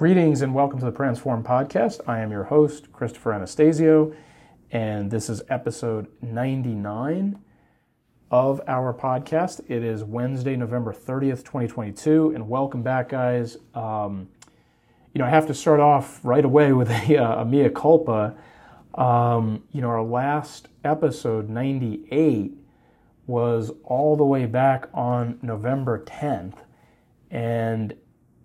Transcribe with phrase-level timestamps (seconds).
[0.00, 2.00] Greetings and welcome to the Pransform Podcast.
[2.08, 4.14] I am your host, Christopher Anastasio,
[4.72, 7.38] and this is episode 99
[8.30, 9.60] of our podcast.
[9.68, 13.58] It is Wednesday, November 30th, 2022, and welcome back, guys.
[13.74, 14.30] Um,
[15.12, 18.34] you know, I have to start off right away with a, uh, a mea culpa.
[18.94, 22.54] Um, you know, our last episode, 98,
[23.26, 26.56] was all the way back on November 10th,
[27.30, 27.92] and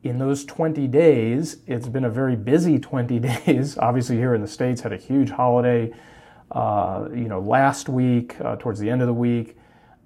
[0.05, 3.75] in those 20 days, it's been a very busy 20 days.
[3.80, 5.91] Obviously, here in the States, had a huge holiday,
[6.52, 9.57] uh, you know, last week, uh, towards the end of the week.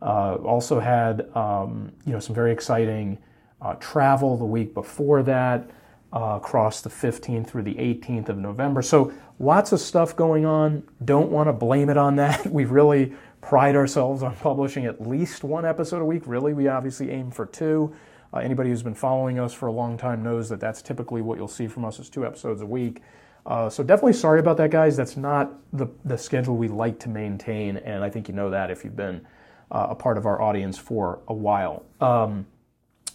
[0.01, 3.17] Uh, also had, um, you know, some very exciting
[3.61, 5.69] uh, travel the week before that,
[6.13, 8.81] uh, across the 15th through the 18th of November.
[8.81, 10.81] So lots of stuff going on.
[11.03, 12.47] Don't want to blame it on that.
[12.52, 16.23] We really pride ourselves on publishing at least one episode a week.
[16.25, 17.93] Really, we obviously aim for two.
[18.33, 21.38] Uh, anybody who's been following us for a long time knows that that's typically what
[21.38, 23.02] you'll see from us is two episodes a week.
[23.45, 24.95] Uh, so definitely sorry about that, guys.
[24.95, 28.69] That's not the, the schedule we like to maintain, and I think you know that
[28.69, 29.25] if you've been
[29.72, 31.83] uh, a part of our audience for a while.
[32.02, 32.45] Um,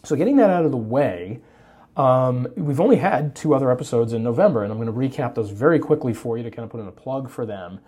[0.03, 1.41] so getting that out of the way,
[1.97, 5.51] um, we've only had two other episodes in November, and I'm going to recap those
[5.51, 7.79] very quickly for you to kind of put in a plug for them.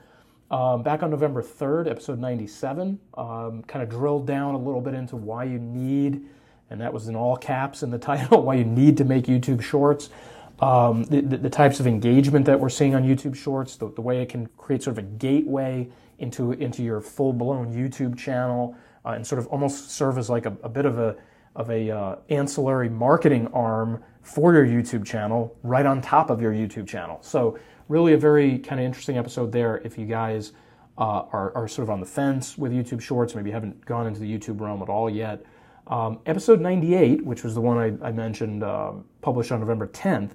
[0.51, 4.95] Um, back on November 3rd, episode 97, um, kind of drilled down a little bit
[4.95, 6.25] into why you need
[6.71, 9.63] and that was in all caps in the title, why you need to make YouTube
[9.63, 10.11] Shorts.
[10.59, 14.23] Um, the, the, types of engagement that we're seeing on YouTube Shorts, the, the way
[14.23, 15.87] it can create sort of a gateway
[16.19, 20.47] into, into your full blown YouTube channel, uh, and sort of almost serve as like
[20.47, 21.15] a, a bit of a,
[21.57, 26.53] of a uh, ancillary marketing arm for your YouTube channel right on top of your
[26.53, 27.19] YouTube channel.
[27.21, 30.53] So, really, a very kind of interesting episode there if you guys
[30.99, 34.21] uh, are, are sort of on the fence with YouTube Shorts, maybe haven't gone into
[34.21, 35.45] the YouTube realm at all yet.
[35.87, 40.33] Um, episode 98, which was the one I, I mentioned, uh, published on November 10th,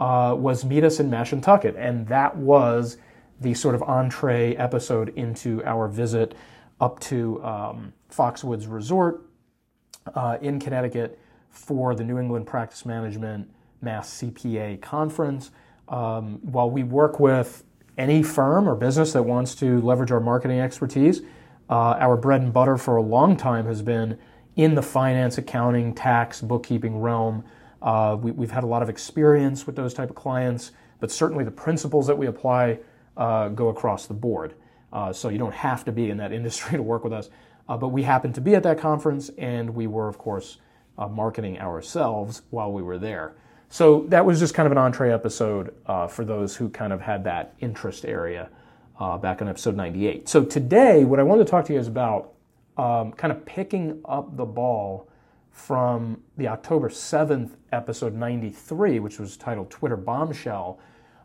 [0.00, 1.74] uh, was Meet Us in Mashantucket.
[1.76, 2.96] And that was
[3.40, 6.34] the sort of entree episode into our visit
[6.80, 9.22] up to um, Foxwoods Resort
[10.14, 11.18] uh, in Connecticut
[11.50, 13.50] for the New England Practice Management
[13.82, 15.50] Mass CPA Conference.
[15.88, 17.64] Um, while we work with
[17.96, 21.20] any firm or business that wants to leverage our marketing expertise,
[21.68, 24.18] uh, our bread and butter for a long time has been
[24.58, 27.44] in the finance, accounting, tax, bookkeeping realm.
[27.80, 31.44] Uh, we, have had a lot of experience with those type of clients, but certainly
[31.44, 32.76] the principles that we apply
[33.16, 34.54] uh, go across the board.
[34.92, 37.30] Uh, so you don't have to be in that industry to work with us.
[37.68, 40.58] Uh, but we happened to be at that conference, and we were, of course,
[40.98, 43.36] uh, marketing ourselves while we were there.
[43.68, 47.00] So that was just kind of an entree episode uh, for those who kind of
[47.00, 48.50] had that interest area
[49.22, 50.28] back on episode 98.
[50.28, 52.32] So today, what I wanted to talk to you is about
[52.78, 55.08] um, kind of picking up the ball
[55.50, 60.78] from the October 7th episode 93, which was titled Twitter Bombshell,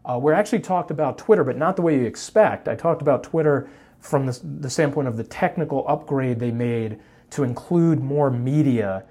[0.05, 2.67] uh, where I actually talked about Twitter, but not the way you expect.
[2.67, 3.69] I talked about Twitter
[3.99, 6.99] from the, the standpoint of the technical upgrade they made
[7.29, 9.03] to include more media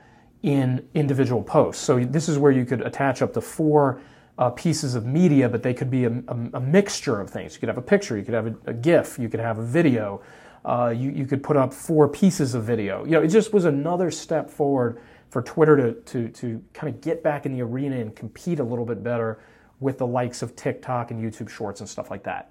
[0.43, 1.83] in individual posts.
[1.83, 4.01] So this is where you could attach up to four
[4.39, 7.55] uh, pieces of media, but they could be a, a, a, mixture of things.
[7.55, 9.65] You could have a picture, you could have a, a GIF, you could have a
[9.65, 10.21] video,
[10.65, 13.05] uh, you, you could put up four pieces of video.
[13.05, 17.01] You know, it just was another step forward for Twitter to, to, to kind of
[17.01, 19.41] get back in the arena and compete a little bit better
[19.81, 22.51] with the likes of TikTok and YouTube Shorts and stuff like that.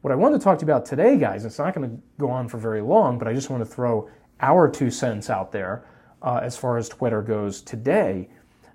[0.00, 2.30] What I wanted to talk to you about today, guys, it's not going to go
[2.30, 4.08] on for very long, but I just want to throw
[4.40, 5.84] our two cents out there
[6.22, 8.28] uh, as far as Twitter goes today.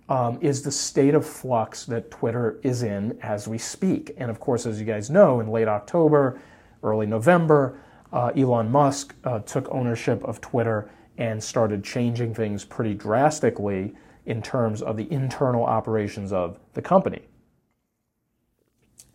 [0.09, 4.11] Um, is the state of flux that Twitter is in as we speak.
[4.17, 6.41] And of course, as you guys know, in late October,
[6.83, 7.79] early November,
[8.13, 13.93] uh, Elon Musk uh, took ownership of Twitter and started changing things pretty drastically
[14.25, 17.21] in terms of the internal operations of the company.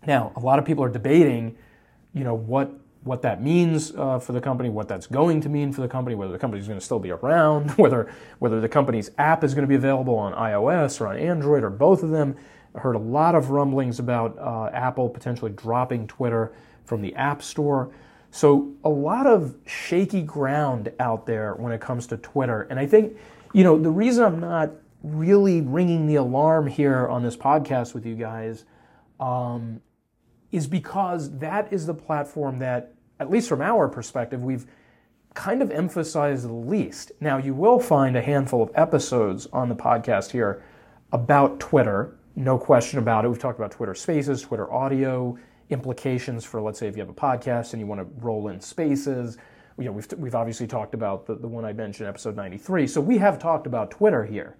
[0.06, 1.56] Now, a lot of people are debating,
[2.14, 5.72] you know, what what that means uh, for the company, what that's going to mean
[5.72, 8.68] for the company, whether the company is going to still be around, whether whether the
[8.68, 12.10] company's app is going to be available on iOS or on Android or both of
[12.10, 12.36] them.
[12.74, 16.52] I heard a lot of rumblings about uh, Apple potentially dropping Twitter
[16.84, 17.90] from the App Store.
[18.36, 22.66] So a lot of shaky ground out there when it comes to Twitter.
[22.68, 23.16] And I think,
[23.54, 24.72] you know, the reason I'm not
[25.02, 28.66] really ringing the alarm here on this podcast with you guys
[29.20, 29.80] um,
[30.52, 34.66] is because that is the platform that, at least from our perspective, we've
[35.32, 37.12] kind of emphasized the least.
[37.20, 40.62] Now, you will find a handful of episodes on the podcast here
[41.10, 43.28] about Twitter, no question about it.
[43.28, 45.38] We've talked about Twitter Spaces, Twitter Audio,
[45.70, 48.60] implications for, let's say, if you have a podcast and you want to roll in
[48.60, 49.38] spaces.
[49.78, 52.86] You know, we've, we've obviously talked about the, the one I mentioned, episode 93.
[52.86, 54.56] So we have talked about Twitter here.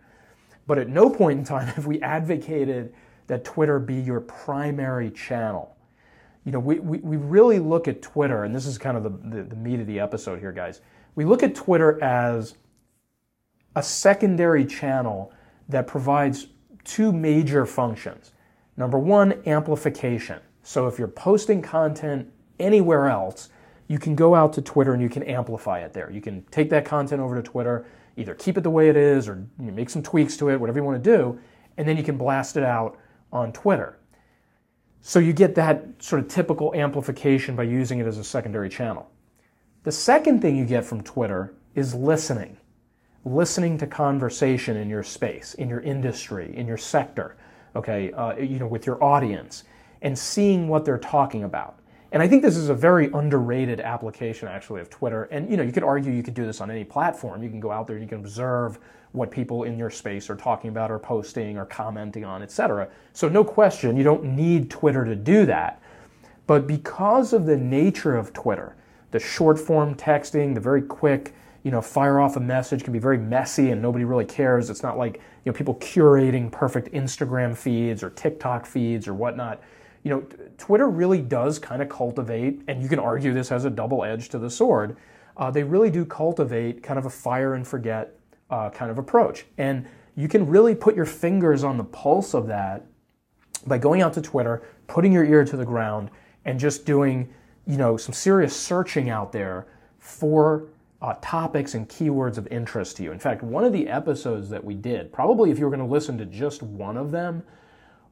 [0.67, 2.93] But at no point in time have we advocated
[3.27, 5.77] that Twitter be your primary channel.
[6.45, 9.11] You know, we, we, we really look at Twitter, and this is kind of the,
[9.11, 10.81] the, the meat of the episode here, guys.
[11.17, 12.57] We look at Twitter as
[13.75, 15.33] a secondary channel
[15.69, 16.47] that provides
[16.85, 18.33] two major functions.
[18.77, 20.41] Number one, amplification.
[20.67, 22.29] So if you're posting content
[22.59, 23.51] anywhere else,
[23.87, 26.11] you can go out to Twitter and you can amplify it there.
[26.11, 27.87] You can take that content over to Twitter,
[28.17, 30.85] either keep it the way it is or make some tweaks to it, whatever you
[30.85, 31.39] want to do,
[31.77, 32.99] and then you can blast it out
[33.33, 33.97] on Twitter.
[35.03, 39.09] So you get that sort of typical amplification by using it as a secondary channel.
[39.85, 42.57] The second thing you get from Twitter is listening.
[43.25, 47.37] Listening to conversation in your space, in your industry, in your sector,
[47.77, 49.63] okay, uh, you know, with your audience,
[50.03, 51.79] and seeing what they're talking about.
[52.13, 55.25] And I think this is a very underrated application actually of Twitter.
[55.25, 57.43] And you know, you could argue you could do this on any platform.
[57.43, 58.79] You can go out there and you can observe
[59.13, 62.89] what people in your space are talking about or posting or commenting on, etc.
[63.13, 65.83] So no question, you don't need Twitter to do that.
[66.47, 68.77] But because of the nature of Twitter,
[69.11, 71.35] the short form texting, the very quick,
[71.65, 74.71] you know, fire off a message can be very messy and nobody really cares.
[74.71, 79.61] It's not like, you know, people curating perfect Instagram feeds or TikTok feeds or whatnot.
[80.07, 80.27] You know,
[80.57, 84.29] Twitter really does kind of cultivate, and you can argue this has a double edge
[84.29, 84.97] to the sword.
[85.37, 88.15] Uh, they really do cultivate kind of a fire and forget
[88.49, 89.47] uh, kind of approach.
[89.59, 92.87] And you can really put your fingers on the pulse of that
[93.67, 96.13] by going out to Twitter, putting your ear to the ground,
[96.45, 97.29] and just doing,
[97.67, 99.67] you know, some serious searching out there
[99.99, 100.69] for
[101.03, 103.11] uh, topics and keywords of interest to you.
[103.11, 105.93] In fact, one of the episodes that we did, probably if you were going to
[105.93, 107.43] listen to just one of them,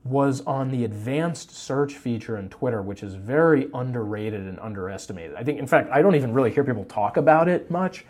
[0.05, 5.35] was on the advanced search feature in Twitter, which is very underrated and underestimated.
[5.35, 8.05] I think, in fact, I don't even really hear people talk about it much.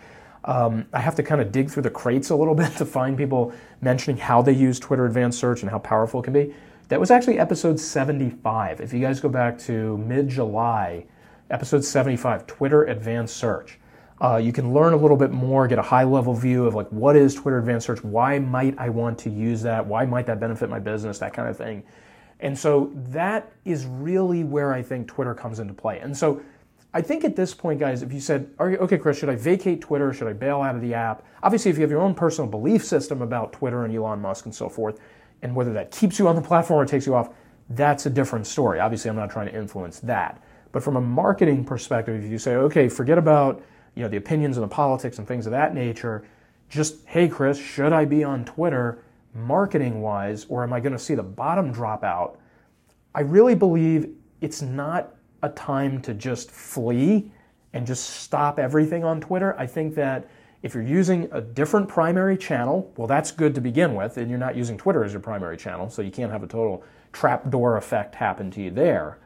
[0.44, 3.16] Um, I have to kind of dig through the crates a little bit to find
[3.16, 6.52] people mentioning how they use Twitter Advanced Search and how powerful it can be.
[6.88, 8.80] That was actually episode 75.
[8.80, 11.06] If you guys go back to mid July,
[11.50, 13.78] episode 75, Twitter Advanced Search.
[14.20, 16.88] Uh, you can learn a little bit more, get a high level view of like
[16.88, 20.38] what is Twitter Advanced Search, why might I want to use that, why might that
[20.38, 21.82] benefit my business, that kind of thing.
[22.40, 25.98] And so that is really where I think Twitter comes into play.
[25.98, 26.42] And so
[26.92, 30.12] I think at this point, guys, if you said, okay, Chris, should I vacate Twitter?
[30.12, 31.24] Should I bail out of the app?
[31.42, 34.54] Obviously, if you have your own personal belief system about Twitter and Elon Musk and
[34.54, 35.00] so forth,
[35.42, 37.30] and whether that keeps you on the platform or takes you off,
[37.70, 38.78] that's a different story.
[38.78, 40.40] Obviously, I'm not trying to influence that.
[40.70, 43.62] But from a marketing perspective, if you say, okay, forget about
[43.94, 46.24] you know the opinions and the politics and things of that nature,
[46.68, 48.98] just hey, Chris, should I be on Twitter
[49.34, 52.38] marketing wise, or am I going to see the bottom drop out?
[53.14, 54.08] I really believe
[54.40, 57.30] it's not a time to just flee
[57.72, 59.58] and just stop everything on Twitter.
[59.58, 60.28] I think that
[60.62, 64.38] if you're using a different primary channel, well, that's good to begin with, and you're
[64.38, 66.82] not using Twitter as your primary channel, so you can't have a total
[67.12, 69.18] trapdoor effect happen to you there.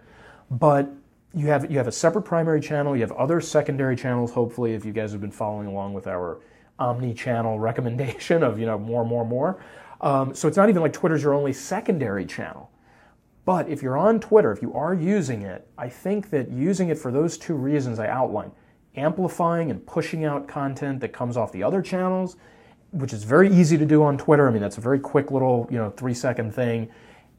[0.50, 0.90] But
[1.34, 2.96] you have you have a separate primary channel.
[2.96, 4.32] You have other secondary channels.
[4.32, 6.40] Hopefully, if you guys have been following along with our
[6.78, 9.62] omni-channel recommendation of you know more, more, more.
[10.00, 12.70] Um, so it's not even like Twitter's your only secondary channel.
[13.44, 16.98] But if you're on Twitter, if you are using it, I think that using it
[16.98, 18.52] for those two reasons I outlined,
[18.94, 22.36] amplifying and pushing out content that comes off the other channels,
[22.90, 24.46] which is very easy to do on Twitter.
[24.46, 26.90] I mean, that's a very quick little, you know, three second thing.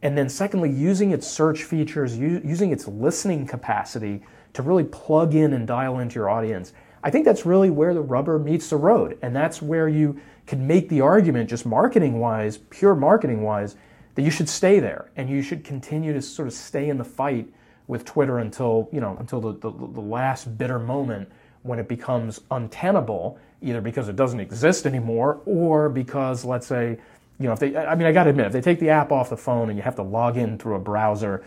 [0.01, 4.21] And then secondly, using its search features, using its listening capacity
[4.53, 6.73] to really plug in and dial into your audience.
[7.03, 9.17] I think that's really where the rubber meets the road.
[9.21, 13.75] And that's where you can make the argument, just marketing wise, pure marketing wise,
[14.15, 17.03] that you should stay there and you should continue to sort of stay in the
[17.03, 17.47] fight
[17.87, 21.29] with Twitter until you know until the, the, the last bitter moment
[21.63, 26.97] when it becomes untenable, either because it doesn't exist anymore or because let's say
[27.39, 29.11] you know if they I mean I got to admit if they take the app
[29.11, 31.43] off the phone and you have to log in through a browser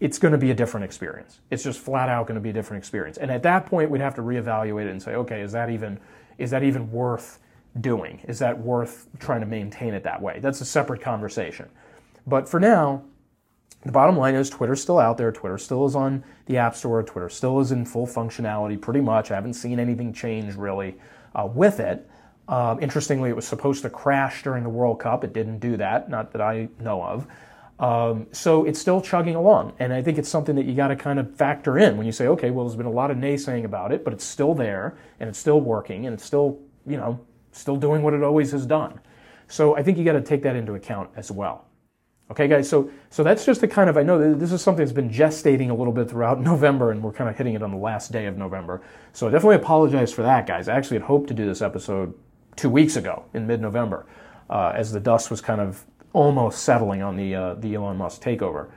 [0.00, 1.40] it's going to be a different experience.
[1.50, 3.16] It's just flat out going to be a different experience.
[3.16, 5.98] And at that point we'd have to reevaluate it and say okay, is that even
[6.38, 7.38] is that even worth
[7.80, 8.20] doing?
[8.28, 10.40] Is that worth trying to maintain it that way?
[10.40, 11.68] That's a separate conversation.
[12.26, 13.04] But for now,
[13.84, 15.30] the bottom line is Twitter's still out there.
[15.30, 17.02] Twitter still is on the App Store.
[17.02, 19.30] Twitter still is in full functionality pretty much.
[19.30, 20.96] I haven't seen anything change really
[21.34, 22.08] uh, with it.
[22.46, 25.24] Uh, interestingly, it was supposed to crash during the World Cup.
[25.24, 27.26] It didn't do that, not that I know of.
[27.78, 29.72] Um, so it's still chugging along.
[29.78, 32.12] And I think it's something that you got to kind of factor in when you
[32.12, 34.96] say, okay, well, there's been a lot of naysaying about it, but it's still there
[35.20, 37.18] and it's still working and it's still, you know,
[37.52, 39.00] still doing what it always has done.
[39.48, 41.66] So I think you got to take that into account as well.
[42.30, 44.94] Okay, guys, so, so that's just the kind of, I know this is something that's
[44.94, 47.76] been gestating a little bit throughout November, and we're kind of hitting it on the
[47.76, 48.82] last day of November.
[49.12, 50.68] So I definitely apologize for that, guys.
[50.68, 52.14] I actually had hoped to do this episode
[52.56, 54.06] two weeks ago in mid November,
[54.50, 58.22] uh, as the dust was kind of almost settling on the uh, the Elon Musk
[58.22, 58.70] takeover.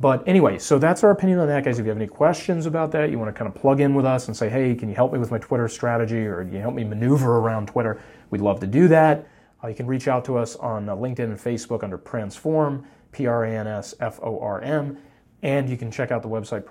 [0.00, 1.78] But anyway, so that's our opinion on that, guys.
[1.78, 4.06] If you have any questions about that, you want to kind of plug in with
[4.06, 6.60] us and say, hey, can you help me with my Twitter strategy or can you
[6.60, 8.00] help me maneuver around Twitter?
[8.30, 9.28] We'd love to do that.
[9.62, 13.26] Uh, you can reach out to us on uh, LinkedIn and Facebook under Pransform, P
[13.26, 14.96] R A N S F O R M.
[15.42, 16.64] And you can check out the website,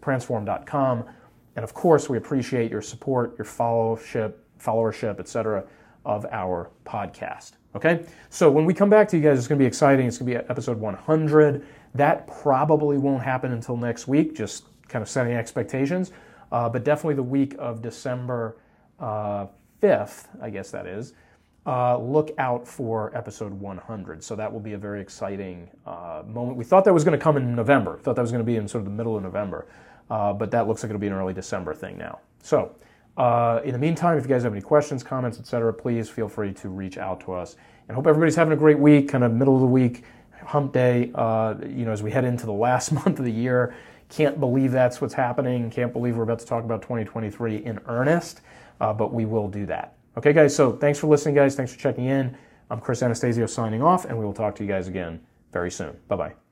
[0.00, 1.04] pransform.com.
[1.56, 5.64] And of course, we appreciate your support, your followership, followership, etc.,
[6.04, 7.52] of our podcast.
[7.74, 8.04] Okay?
[8.30, 10.06] So when we come back to you guys, it's going to be exciting.
[10.06, 11.66] It's going to be episode 100.
[11.94, 16.12] That probably won't happen until next week, just kind of setting expectations.
[16.50, 18.56] Uh, but definitely the week of December
[18.98, 19.46] uh,
[19.82, 21.12] 5th, I guess that is.
[21.66, 24.24] Uh, look out for episode 100.
[24.24, 26.56] So that will be a very exciting uh, moment.
[26.56, 27.98] We thought that was going to come in November.
[27.98, 29.66] Thought that was going to be in sort of the middle of November,
[30.08, 32.20] uh, but that looks like it'll be an early December thing now.
[32.42, 32.74] So
[33.18, 36.52] uh, in the meantime, if you guys have any questions, comments, etc., please feel free
[36.54, 37.56] to reach out to us.
[37.88, 40.04] And hope everybody's having a great week, kind of middle of the week,
[40.44, 41.10] hump day.
[41.14, 43.74] Uh, you know, as we head into the last month of the year,
[44.08, 45.70] can't believe that's what's happening.
[45.70, 48.40] Can't believe we're about to talk about 2023 in earnest,
[48.80, 49.94] uh, but we will do that.
[50.16, 50.54] Okay, guys.
[50.54, 51.54] So thanks for listening, guys.
[51.56, 52.36] Thanks for checking in.
[52.70, 55.20] I'm Chris Anastasio signing off, and we will talk to you guys again
[55.52, 55.96] very soon.
[56.08, 56.47] Bye bye.